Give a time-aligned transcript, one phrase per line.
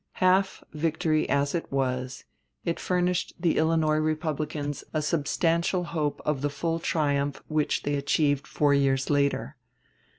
[0.13, 2.23] Half victory as it was,
[2.65, 8.47] it furnished the Illinois Republicans a substantial hope of the full triumph which they achieved
[8.47, 9.57] four years later.